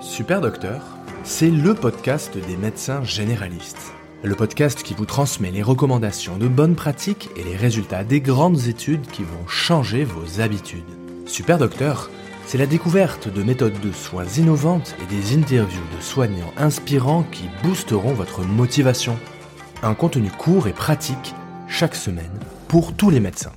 [0.00, 0.82] Super Docteur,
[1.24, 3.92] c'est le podcast des médecins généralistes.
[4.22, 8.66] Le podcast qui vous transmet les recommandations de bonnes pratiques et les résultats des grandes
[8.68, 10.84] études qui vont changer vos habitudes.
[11.26, 12.10] Super Docteur,
[12.46, 17.44] c'est la découverte de méthodes de soins innovantes et des interviews de soignants inspirants qui
[17.62, 19.16] boosteront votre motivation.
[19.82, 21.34] Un contenu court et pratique
[21.68, 22.38] chaque semaine
[22.68, 23.52] pour tous les médecins.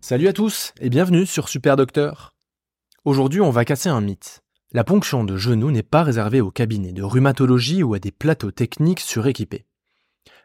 [0.00, 2.32] Salut à tous et bienvenue sur Super Docteur.
[3.06, 4.42] Aujourd'hui, on va casser un mythe.
[4.72, 8.50] La ponction de genou n'est pas réservée au cabinet de rhumatologie ou à des plateaux
[8.50, 9.64] techniques suréquipés.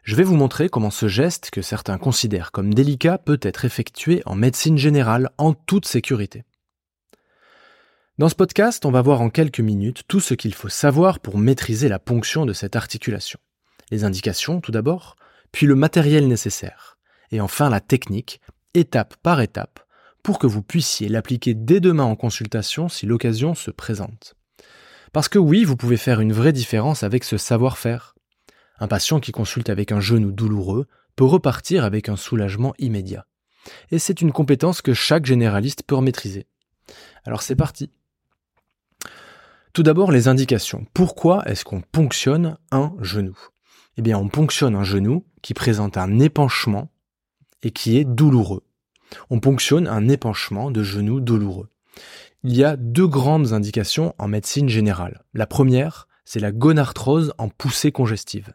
[0.02, 4.22] Je vais vous montrer comment ce geste, que certains considèrent comme délicat, peut être effectué
[4.24, 6.44] en médecine générale en toute sécurité.
[8.16, 11.36] Dans ce podcast, on va voir en quelques minutes tout ce qu'il faut savoir pour
[11.36, 13.38] maîtriser la ponction de cette articulation.
[13.90, 15.16] Les indications tout d'abord,
[15.52, 16.96] puis le matériel nécessaire,
[17.30, 18.40] et enfin la technique,
[18.72, 19.85] étape par étape,
[20.26, 24.34] pour que vous puissiez l'appliquer dès demain en consultation si l'occasion se présente.
[25.12, 28.16] Parce que oui, vous pouvez faire une vraie différence avec ce savoir-faire.
[28.80, 33.24] Un patient qui consulte avec un genou douloureux peut repartir avec un soulagement immédiat.
[33.92, 36.48] Et c'est une compétence que chaque généraliste peut maîtriser.
[37.24, 37.92] Alors c'est parti.
[39.74, 40.88] Tout d'abord les indications.
[40.92, 43.38] Pourquoi est-ce qu'on ponctionne un genou?
[43.96, 46.90] Eh bien on ponctionne un genou qui présente un épanchement
[47.62, 48.64] et qui est douloureux
[49.30, 51.68] on ponctionne un épanchement de genou douloureux.
[52.42, 55.24] Il y a deux grandes indications en médecine générale.
[55.34, 58.52] La première, c'est la gonarthrose en poussée congestive.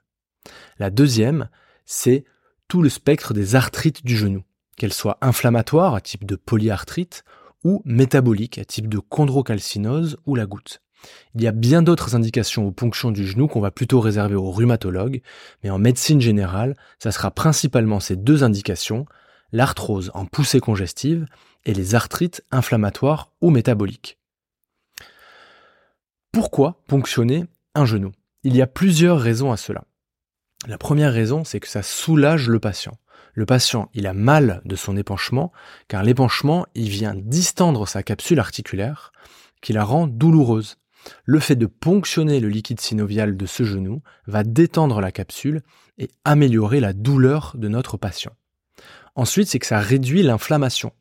[0.78, 1.50] La deuxième,
[1.86, 2.26] c'est
[2.68, 4.44] tout le spectre des arthrites du genou,
[4.78, 7.24] qu'elles soient inflammatoires à type de polyarthrite
[7.64, 10.82] ou métaboliques à type de chondrocalcinose ou la goutte.
[11.36, 14.52] Il y a bien d'autres indications aux ponctions du genou qu'on va plutôt réserver aux
[14.52, 15.22] rhumatologues,
[15.64, 19.06] mais en médecine générale, ça sera principalement ces deux indications,
[19.52, 21.26] l'arthrose en poussée congestive
[21.66, 24.18] et les arthrites inflammatoires ou métaboliques.
[26.32, 28.12] Pourquoi ponctionner un genou?
[28.44, 29.84] Il y a plusieurs raisons à cela.
[30.68, 32.98] La première raison, c'est que ça soulage le patient.
[33.34, 35.52] Le patient, il a mal de son épanchement,
[35.88, 39.12] car l'épanchement, il vient distendre sa capsule articulaire,
[39.62, 40.78] qui la rend douloureuse.
[41.25, 45.62] Le fait de ponctionner le liquide synovial de ce genou va détendre la capsule
[45.98, 48.34] et améliorer la douleur de notre patient.
[49.16, 50.94] Ensuite, c'est que ça réduit l'inflammation.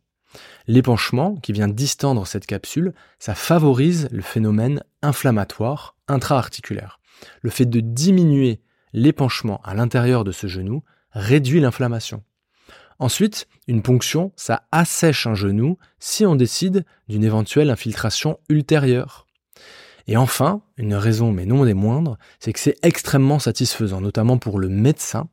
[0.66, 7.00] L'épanchement, qui vient distendre cette capsule, ça favorise le phénomène inflammatoire intra-articulaire.
[7.42, 8.60] Le fait de diminuer
[8.92, 10.82] l'épanchement à l'intérieur de ce genou
[11.12, 12.22] réduit l'inflammation.
[12.98, 19.26] Ensuite, une ponction, ça assèche un genou si on décide d'une éventuelle infiltration ultérieure.
[20.10, 24.58] Et enfin, une raison mais non des moindres, c'est que c'est extrêmement satisfaisant, notamment pour
[24.58, 25.28] le médecin,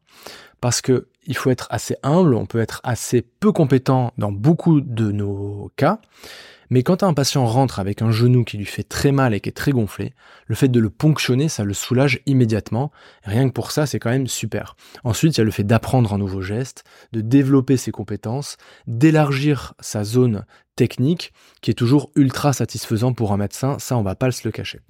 [0.61, 4.79] parce que il faut être assez humble, on peut être assez peu compétent dans beaucoup
[4.79, 5.99] de nos cas,
[6.69, 9.49] mais quand un patient rentre avec un genou qui lui fait très mal et qui
[9.49, 10.13] est très gonflé,
[10.45, 12.91] le fait de le ponctionner, ça le soulage immédiatement.
[13.23, 14.75] Rien que pour ça, c'est quand même super.
[15.03, 16.83] Ensuite, il y a le fait d'apprendre un nouveau geste,
[17.13, 20.45] de développer ses compétences, d'élargir sa zone
[20.75, 23.77] technique, qui est toujours ultra satisfaisant pour un médecin.
[23.79, 24.81] Ça, on va pas se le cacher.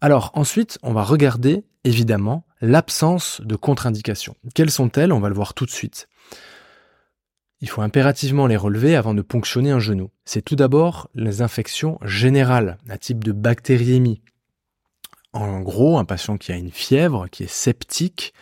[0.00, 4.36] Alors ensuite, on va regarder évidemment l'absence de contre-indications.
[4.54, 5.12] Quelles sont-elles?
[5.12, 6.08] On va le voir tout de suite.
[7.60, 10.10] Il faut impérativement les relever avant de ponctionner un genou.
[10.24, 14.20] C'est tout d'abord les infections générales, à type de bactériémie.
[15.32, 18.34] En gros, un patient qui a une fièvre, qui est sceptique,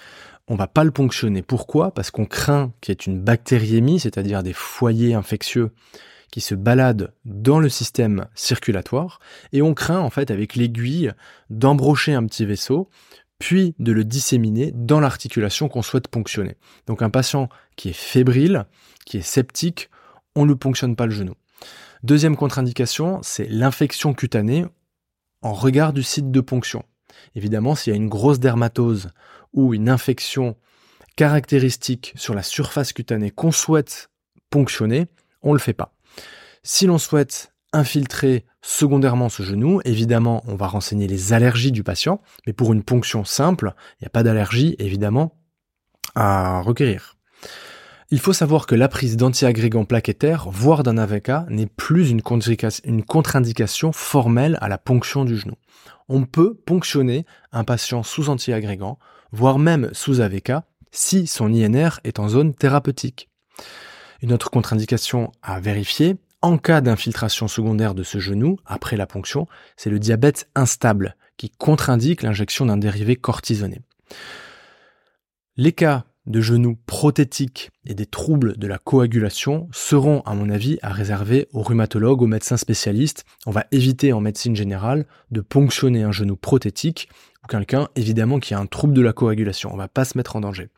[0.49, 1.43] on va pas le ponctionner.
[1.43, 1.95] Pourquoi?
[1.95, 5.71] Parce qu'on craint qu'il y ait une bactériémie, c'est-à-dire des foyers infectieux
[6.33, 9.21] qui se balade dans le système circulatoire
[9.53, 11.13] et on craint en fait avec l'aiguille
[11.51, 12.89] d'embrocher un petit vaisseau
[13.43, 16.55] puis de le disséminer dans l'articulation qu'on souhaite ponctionner.
[16.87, 18.67] Donc un patient qui est fébrile,
[19.05, 19.91] qui est sceptique,
[20.37, 21.35] on ne ponctionne pas le genou.
[22.05, 24.65] Deuxième contre-indication, c'est l'infection cutanée
[25.41, 26.85] en regard du site de ponction.
[27.35, 29.09] Évidemment, s'il y a une grosse dermatose
[29.53, 30.55] ou une infection
[31.17, 34.09] caractéristique sur la surface cutanée qu'on souhaite
[34.51, 35.09] ponctionner,
[35.43, 35.97] on ne le fait pas.
[36.63, 42.21] Si l'on souhaite infiltrer secondairement ce genou, évidemment, on va renseigner les allergies du patient,
[42.47, 45.37] mais pour une ponction simple, il n'y a pas d'allergie, évidemment,
[46.15, 47.17] à requérir.
[48.11, 53.93] Il faut savoir que la prise d'antiagrégants plaquettaires, voire d'un AVK, n'est plus une contre-indication
[53.93, 55.55] formelle à la ponction du genou.
[56.11, 58.99] On peut ponctionner un patient sous antiagrégants,
[59.33, 60.53] voire même sous AVK,
[60.91, 63.31] si son INR est en zone thérapeutique.
[64.21, 69.47] Une autre contre-indication à vérifier, en cas d'infiltration secondaire de ce genou, après la ponction,
[69.77, 73.81] c'est le diabète instable, qui contre-indique l'injection d'un dérivé cortisonné.
[75.57, 80.79] Les cas de genoux prothétiques et des troubles de la coagulation seront, à mon avis,
[80.83, 83.25] à réserver aux rhumatologues, aux médecins spécialistes.
[83.47, 87.09] On va éviter en médecine générale de ponctionner un genou prothétique
[87.43, 89.71] ou quelqu'un, évidemment, qui a un trouble de la coagulation.
[89.73, 90.69] On va pas se mettre en danger.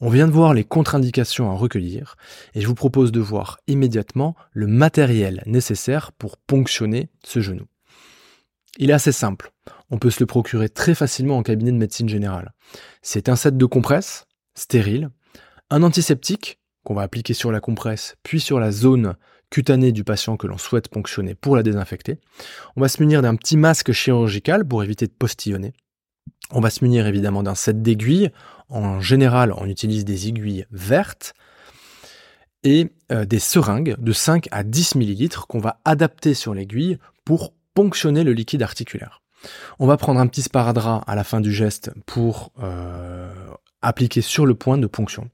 [0.00, 2.16] On vient de voir les contre-indications à recueillir
[2.54, 7.64] et je vous propose de voir immédiatement le matériel nécessaire pour ponctionner ce genou.
[8.78, 9.52] Il est assez simple.
[9.90, 12.52] On peut se le procurer très facilement en cabinet de médecine générale.
[13.00, 15.08] C'est un set de compresses, stérile,
[15.70, 19.16] un antiseptique qu'on va appliquer sur la compresse, puis sur la zone
[19.50, 22.18] cutanée du patient que l'on souhaite ponctionner pour la désinfecter.
[22.76, 25.72] On va se munir d'un petit masque chirurgical pour éviter de postillonner.
[26.52, 28.30] On va se munir évidemment d'un set d'aiguilles.
[28.68, 31.34] En général, on utilise des aiguilles vertes
[32.62, 37.52] et euh, des seringues de 5 à 10 ml qu'on va adapter sur l'aiguille pour
[37.74, 39.22] ponctionner le liquide articulaire.
[39.78, 43.30] On va prendre un petit sparadrap à la fin du geste pour euh,
[43.82, 45.30] appliquer sur le point de ponction.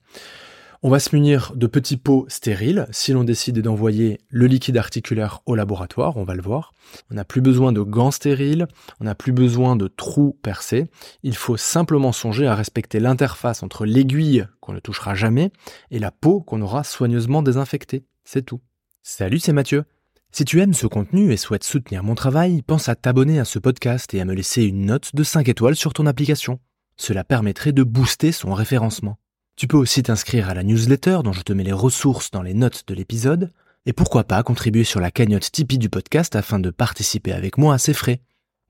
[0.85, 5.41] On va se munir de petits pots stériles si l'on décide d'envoyer le liquide articulaire
[5.47, 6.75] au laboratoire, on va le voir.
[7.09, 8.67] On n'a plus besoin de gants stériles,
[8.99, 10.89] on n'a plus besoin de trous percés.
[11.23, 15.53] Il faut simplement songer à respecter l'interface entre l'aiguille qu'on ne touchera jamais
[15.93, 18.05] et la peau qu'on aura soigneusement désinfectée.
[18.25, 18.61] C'est tout.
[19.05, 19.85] Salut, c'est Mathieu.
[20.33, 23.61] Si tu aimes ce contenu et souhaites soutenir mon travail, pense à t'abonner à ce
[23.61, 26.59] podcast et à me laisser une note de 5 étoiles sur ton application.
[26.97, 29.19] Cela permettrait de booster son référencement.
[29.57, 32.55] Tu peux aussi t'inscrire à la newsletter dont je te mets les ressources dans les
[32.55, 33.51] notes de l'épisode,
[33.87, 37.75] et pourquoi pas contribuer sur la cagnotte Tipeee du podcast afin de participer avec moi
[37.75, 38.21] à ses frais.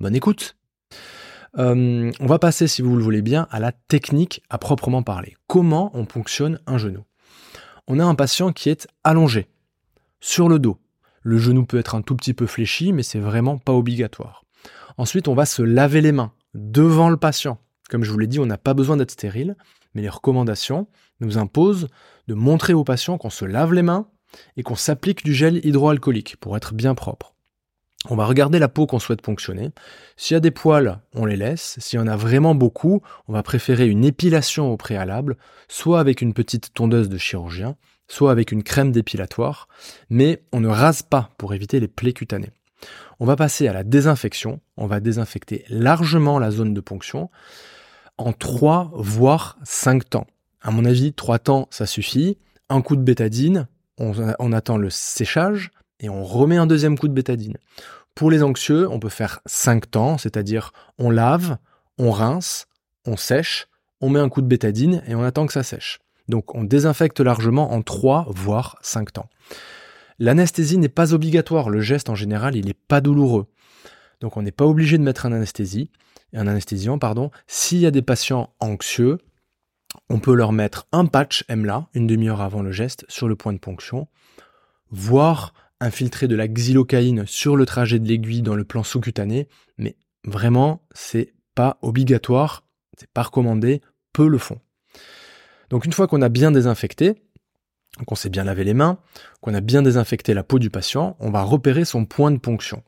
[0.00, 0.56] Bonne écoute
[1.58, 5.36] euh, On va passer, si vous le voulez bien, à la technique à proprement parler.
[5.46, 7.04] Comment on ponctionne un genou?
[7.86, 9.48] On a un patient qui est allongé,
[10.24, 10.78] sur le dos,
[11.22, 14.44] le genou peut être un tout petit peu fléchi, mais c'est vraiment pas obligatoire.
[14.96, 17.58] Ensuite, on va se laver les mains devant le patient.
[17.90, 19.56] Comme je vous l'ai dit, on n'a pas besoin d'être stérile,
[19.94, 20.86] mais les recommandations
[21.20, 21.88] nous imposent
[22.28, 24.08] de montrer au patient qu'on se lave les mains
[24.56, 27.34] et qu'on s'applique du gel hydroalcoolique pour être bien propre.
[28.10, 29.70] On va regarder la peau qu'on souhaite ponctionner.
[30.16, 31.76] S'il y a des poils, on les laisse.
[31.78, 35.36] S'il y en a vraiment beaucoup, on va préférer une épilation au préalable,
[35.68, 37.76] soit avec une petite tondeuse de chirurgien,
[38.08, 39.68] soit avec une crème dépilatoire,
[40.10, 42.50] mais on ne rase pas pour éviter les plaies cutanées.
[43.20, 47.30] On va passer à la désinfection, on va désinfecter largement la zone de ponction
[48.26, 50.26] en 3 voire 5 temps.
[50.60, 52.38] À mon avis, 3 temps, ça suffit.
[52.68, 53.66] Un coup de bétadine,
[53.98, 55.70] on, attend le séchage
[56.00, 57.56] et on remet un deuxième coup de bétadine.
[58.14, 61.58] Pour les anxieux, on peut faire 5 temps, c'est-à-dire on lave,
[61.98, 62.66] on rince,
[63.06, 63.68] on sèche,
[64.00, 66.00] on met un coup de bétadine et on attend que ça sèche.
[66.28, 69.28] Donc on désinfecte largement en 3 voire 5 temps.
[70.18, 73.46] L'anesthésie n'est pas obligatoire, le geste en général il n'est pas douloureux.
[74.22, 75.90] Donc on n'est pas obligé de mettre un anesthésie,
[76.32, 77.30] un anesthésiant pardon.
[77.48, 79.18] S'il y a des patients anxieux,
[80.08, 83.52] on peut leur mettre un patch MLA une demi-heure avant le geste sur le point
[83.52, 84.08] de ponction,
[84.90, 89.96] voire infiltrer de la xylocaïne sur le trajet de l'aiguille dans le plan sous-cutané, mais
[90.24, 92.64] vraiment c'est pas obligatoire,
[92.96, 93.82] c'est pas recommandé,
[94.12, 94.60] peu le font.
[95.68, 97.20] Donc une fois qu'on a bien désinfecté,
[98.06, 98.98] qu'on s'est bien lavé les mains,
[99.40, 102.84] qu'on a bien désinfecté la peau du patient, on va repérer son point de ponction.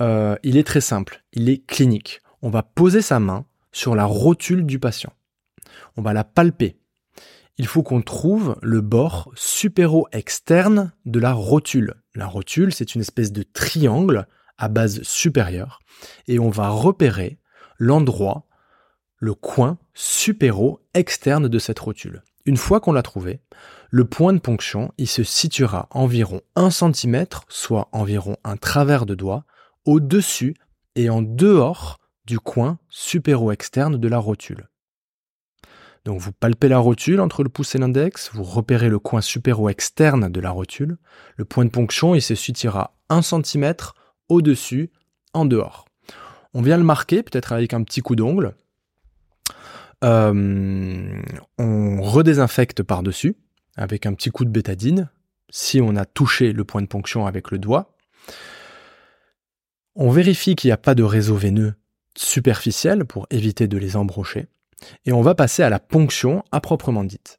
[0.00, 2.20] Euh, il est très simple, il est clinique.
[2.40, 5.12] On va poser sa main sur la rotule du patient.
[5.96, 6.76] On va la palper.
[7.58, 11.94] Il faut qu'on trouve le bord supéro-externe de la rotule.
[12.14, 14.26] La rotule, c'est une espèce de triangle
[14.58, 15.80] à base supérieure
[16.26, 17.38] et on va repérer
[17.78, 18.46] l'endroit
[19.18, 22.22] le coin supéro-externe de cette rotule.
[22.44, 23.40] Une fois qu'on l'a trouvé,
[23.90, 29.14] le point de ponction, il se situera environ 1 cm, soit environ un travers de
[29.14, 29.44] doigt,
[29.84, 30.54] au-dessus
[30.94, 34.68] et en dehors du coin supéro-externe de la rotule.
[36.04, 40.30] Donc vous palpez la rotule entre le pouce et l'index, vous repérez le coin supéro-externe
[40.30, 40.98] de la rotule.
[41.36, 43.74] Le point de ponction, il se situera 1 cm
[44.28, 44.90] au-dessus,
[45.32, 45.86] en dehors.
[46.54, 48.54] On vient le marquer, peut-être avec un petit coup d'ongle,
[50.04, 51.22] euh,
[51.58, 53.36] on redésinfecte par-dessus
[53.76, 55.08] avec un petit coup de bétadine
[55.50, 57.94] si on a touché le point de ponction avec le doigt.
[59.94, 61.74] On vérifie qu'il n'y a pas de réseau veineux
[62.16, 64.46] superficiel pour éviter de les embrocher.
[65.04, 67.38] Et on va passer à la ponction à proprement dite.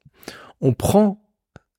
[0.62, 1.22] On prend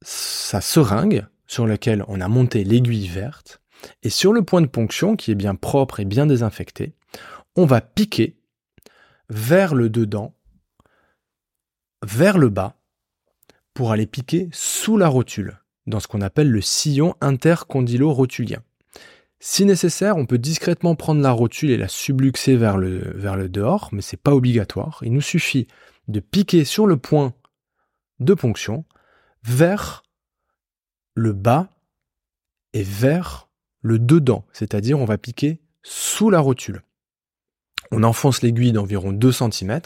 [0.02, 3.60] sa seringue sur laquelle on a monté l'aiguille verte
[4.02, 6.94] et sur le point de ponction qui est bien propre et bien désinfecté,
[7.56, 8.36] on va piquer
[9.28, 10.34] vers le dedans
[12.04, 12.76] vers le bas
[13.72, 18.62] pour aller piquer sous la rotule, dans ce qu'on appelle le sillon intercondylo-rotulien.
[19.40, 23.48] Si nécessaire, on peut discrètement prendre la rotule et la subluxer vers le, vers le
[23.48, 25.00] dehors, mais c'est pas obligatoire.
[25.02, 25.66] Il nous suffit
[26.08, 27.34] de piquer sur le point
[28.20, 28.84] de ponction
[29.42, 30.02] vers
[31.14, 31.68] le bas
[32.72, 33.48] et vers
[33.80, 36.82] le dedans, c'est-à-dire on va piquer sous la rotule.
[37.90, 39.80] On enfonce l'aiguille d'environ 2 cm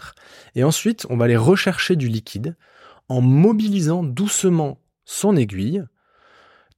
[0.55, 2.57] et ensuite on va aller rechercher du liquide
[3.09, 5.83] en mobilisant doucement son aiguille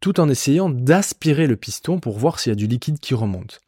[0.00, 3.60] tout en essayant d'aspirer le piston pour voir s'il y a du liquide qui remonte.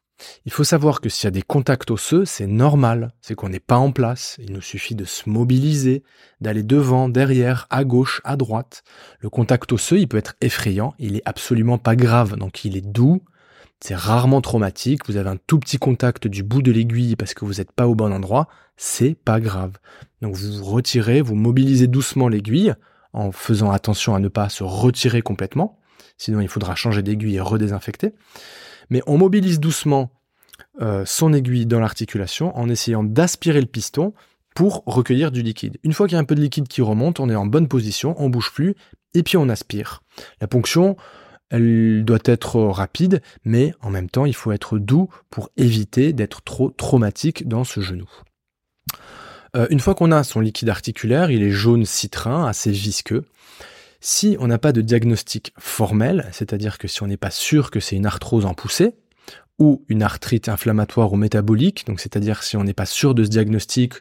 [0.47, 3.61] Il faut savoir que s'il y a des contacts osseux, c'est normal, c'est qu'on n'est
[3.61, 6.05] pas en place, il nous suffit de se mobiliser,
[6.41, 8.85] d'aller devant, derrière, à gauche, à droite.
[9.19, 12.87] Le contact osseux, il peut être effrayant, il est absolument pas grave, donc il est
[12.87, 13.23] doux,
[13.81, 17.45] c'est rarement traumatique, vous avez un tout petit contact du bout de l'aiguille parce que
[17.45, 19.73] vous n'êtes pas au bon endroit, c'est pas grave.
[20.21, 22.75] Donc vous retirez, vous mobilisez doucement l'aiguille
[23.13, 25.81] en faisant attention à ne pas se retirer complètement,
[26.19, 28.13] sinon il faudra changer d'aiguille et redésinfecter.
[28.91, 30.11] Mais on mobilise doucement
[30.81, 34.15] euh, son aiguille dans l'articulation en essayant d'aspirer le piston
[34.55, 35.79] pour recueillir du liquide.
[35.83, 37.69] Une fois qu'il y a un peu de liquide qui remonte, on est en bonne
[37.69, 38.75] position, on bouge plus,
[39.15, 40.03] et puis on aspire.
[40.41, 40.97] La ponction,
[41.51, 46.43] elle doit être rapide, mais en même temps, il faut être doux pour éviter d'être
[46.43, 48.09] trop traumatique dans ce genou.
[49.55, 53.25] Euh, une fois qu'on a son liquide articulaire, il est jaune citrin, assez visqueux.
[54.05, 57.79] Si on n'a pas de diagnostic formel, c'est-à-dire que si on n'est pas sûr que
[57.79, 58.97] c'est une arthrose en poussée,
[59.61, 63.29] ou une arthrite inflammatoire ou métabolique, donc c'est-à-dire si on n'est pas sûr de ce
[63.29, 63.95] diagnostic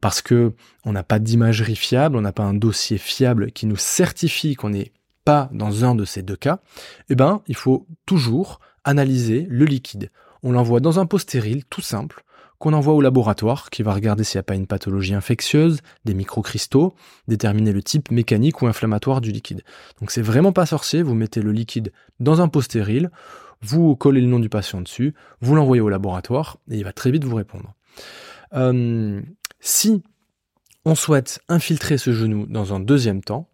[0.00, 0.52] parce que
[0.84, 4.72] on n'a pas d'imagerie fiable, on n'a pas un dossier fiable qui nous certifie qu'on
[4.72, 4.92] est
[5.24, 6.60] pas dans un de ces deux cas,
[7.08, 10.12] eh ben, il faut toujours analyser le liquide.
[10.44, 12.22] On l'envoie dans un pot stérile, tout simple,
[12.60, 16.12] qu'on envoie au laboratoire, qui va regarder s'il n'y a pas une pathologie infectieuse, des
[16.12, 16.94] microcristaux,
[17.26, 19.62] déterminer le type mécanique ou inflammatoire du liquide.
[19.98, 21.90] Donc c'est vraiment pas sorcier, vous mettez le liquide
[22.20, 23.10] dans un pot stérile,
[23.62, 27.10] vous collez le nom du patient dessus, vous l'envoyez au laboratoire, et il va très
[27.10, 27.74] vite vous répondre.
[28.52, 29.22] Euh,
[29.60, 30.02] si
[30.84, 33.48] on souhaite infiltrer ce genou dans un deuxième temps,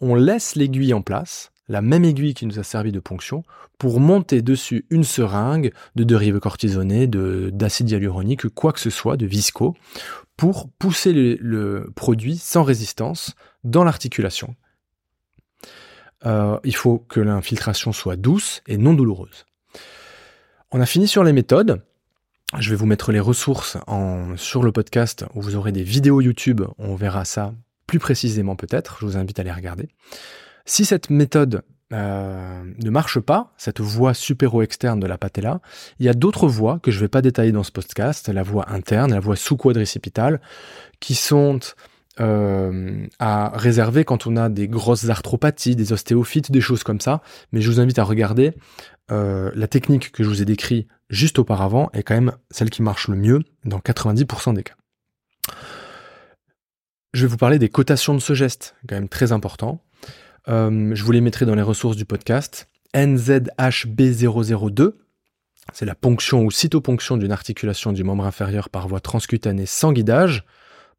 [0.00, 3.44] on laisse l'aiguille en place, la même aiguille qui nous a servi de ponction,
[3.78, 9.24] pour monter dessus une seringue de dérive cortisonnées, d'acide hyaluronique, quoi que ce soit, de
[9.24, 9.74] visco,
[10.36, 14.54] pour pousser le, produit sans résistance dans l'articulation.
[16.26, 19.46] Euh, il faut que l'infiltration soit douce et non douloureuse.
[20.72, 21.82] On a fini sur les méthodes.
[22.58, 23.78] Je vais vous mettre les ressources
[24.36, 26.60] sur le podcast où vous aurez des vidéos YouTube.
[26.76, 27.54] On verra ça
[27.86, 29.88] plus précisément peut-être, je vous invite à les regarder.
[30.64, 35.60] Si cette méthode euh, ne marche pas, cette voie supéro-externe de la patella,
[35.98, 38.42] il y a d'autres voies que je ne vais pas détailler dans ce podcast, la
[38.42, 40.40] voie interne, la voie sous-quadricipitale,
[41.00, 41.60] qui sont
[42.20, 47.22] euh, à réserver quand on a des grosses arthropathies, des ostéophytes, des choses comme ça.
[47.52, 48.52] Mais je vous invite à regarder
[49.10, 52.82] euh, la technique que je vous ai décrite juste auparavant est quand même celle qui
[52.82, 54.74] marche le mieux dans 90% des cas.
[57.12, 59.82] Je vais vous parler des cotations de ce geste, quand même très important.
[60.48, 62.68] Euh, je vous les mettrai dans les ressources du podcast.
[62.94, 64.94] NZHB002,
[65.72, 70.44] c'est la ponction ou cytoponction d'une articulation du membre inférieur par voie transcutanée sans guidage,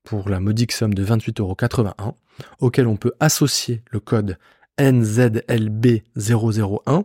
[0.04, 2.14] pour la modique somme de 28,81€,
[2.60, 4.38] auquel on peut associer le code
[4.78, 7.04] NZLB001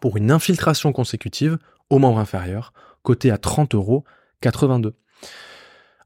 [0.00, 4.92] pour une infiltration consécutive au membre inférieur, coté à 30,82€.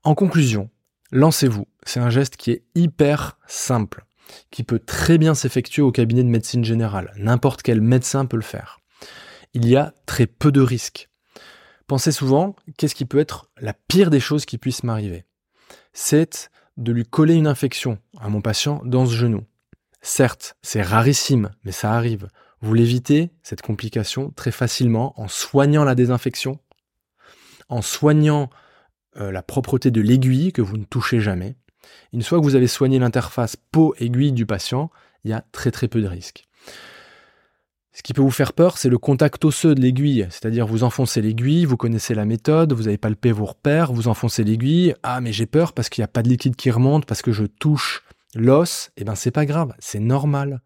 [0.05, 0.71] En conclusion,
[1.11, 1.67] lancez-vous.
[1.85, 4.04] C'est un geste qui est hyper simple,
[4.51, 7.13] qui peut très bien s'effectuer au cabinet de médecine générale.
[7.17, 8.81] N'importe quel médecin peut le faire.
[9.53, 11.09] Il y a très peu de risques.
[11.87, 15.25] Pensez souvent, qu'est-ce qui peut être la pire des choses qui puissent m'arriver?
[15.93, 19.45] C'est de lui coller une infection à mon patient dans ce genou.
[20.01, 22.29] Certes, c'est rarissime, mais ça arrive.
[22.61, 26.59] Vous l'évitez, cette complication, très facilement en soignant la désinfection,
[27.69, 28.51] en soignant
[29.17, 31.57] euh, la propreté de l'aiguille que vous ne touchez jamais.
[32.13, 34.91] Une fois que vous avez soigné l'interface peau-aiguille du patient,
[35.25, 36.45] il y a très très peu de risques.
[37.93, 41.23] Ce qui peut vous faire peur, c'est le contact osseux de l'aiguille, c'est-à-dire vous enfoncez
[41.23, 45.33] l'aiguille, vous connaissez la méthode, vous avez palpé vos repères, vous enfoncez l'aiguille, ah mais
[45.33, 48.03] j'ai peur parce qu'il n'y a pas de liquide qui remonte, parce que je touche
[48.35, 50.61] l'os, eh ben c'est pas grave, c'est normal.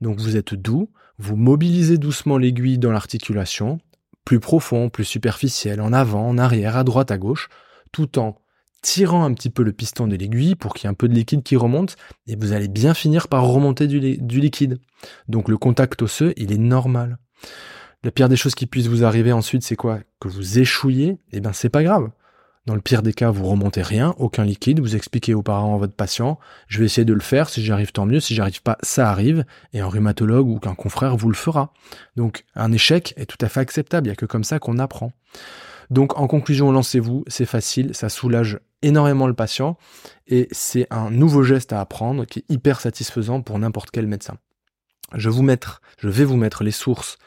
[0.00, 3.78] Donc vous êtes doux, vous mobilisez doucement l'aiguille dans l'articulation,
[4.24, 7.48] plus profond, plus superficiel, en avant, en arrière, à droite, à gauche,
[7.92, 8.41] tout en
[8.82, 11.14] tirant un petit peu le piston de l'aiguille pour qu'il y ait un peu de
[11.14, 11.96] liquide qui remonte,
[12.26, 14.00] et vous allez bien finir par remonter du,
[14.40, 14.78] liquide.
[15.28, 17.18] Donc le contact osseux, il est normal.
[18.02, 20.00] La pire des choses qui puissent vous arriver ensuite, c'est quoi?
[20.20, 22.10] Que vous échouiez, eh bien c'est pas grave.
[22.66, 25.78] Dans le pire des cas, vous remontez rien, aucun liquide, vous expliquez aux parents à
[25.78, 28.78] votre patient, je vais essayer de le faire, si j'arrive tant mieux, si j'arrive pas,
[28.82, 31.72] ça arrive, et un rhumatologue ou qu'un confrère vous le fera.
[32.14, 34.78] Donc un échec est tout à fait acceptable, il n'y a que comme ça qu'on
[34.78, 35.12] apprend.
[35.90, 39.76] Donc en conclusion, lancez-vous, c'est facile, ça soulage énormément le patient
[40.26, 44.36] et c'est un nouveau geste à apprendre qui est hyper satisfaisant pour n'importe quel médecin.
[45.14, 47.18] Je, vous mettre, je vais vous mettre les sources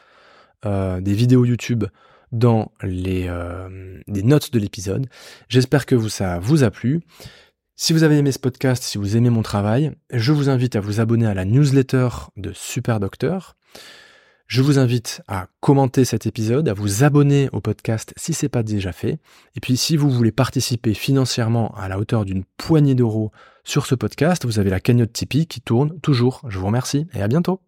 [0.64, 1.84] euh, des vidéos YouTube
[2.32, 5.06] dans les, euh, notes de l'épisode.
[5.48, 7.00] J'espère que ça vous a plu.
[7.76, 10.80] Si vous avez aimé ce podcast, si vous aimez mon travail, je vous invite à
[10.80, 13.56] vous abonner à la newsletter de Super Docteur.
[14.46, 18.48] Je vous invite à commenter cet épisode, à vous abonner au podcast si ce n'est
[18.48, 19.18] pas déjà fait.
[19.56, 23.32] Et puis si vous voulez participer financièrement à la hauteur d'une poignée d'euros
[23.64, 26.42] sur ce podcast, vous avez la cagnotte Tipeee qui tourne toujours.
[26.48, 27.60] Je vous remercie et à bientôt.